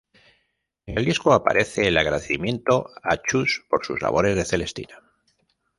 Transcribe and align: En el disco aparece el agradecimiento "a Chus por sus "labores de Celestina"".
En 0.87 0.97
el 0.97 1.05
disco 1.05 1.31
aparece 1.31 1.87
el 1.87 1.95
agradecimiento 1.95 2.89
"a 3.03 3.17
Chus 3.21 3.67
por 3.69 3.85
sus 3.85 4.01
"labores 4.01 4.35
de 4.35 4.45
Celestina"". 4.45 4.97